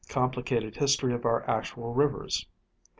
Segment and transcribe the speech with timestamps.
[0.09, 2.47] Complicated history of our actual rivers.